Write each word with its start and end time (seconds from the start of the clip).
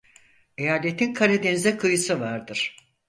Eyaletin 0.57 1.13
Karadeniz'e 1.13 1.77
kıyısı 1.77 2.19
vardır. 2.19 2.75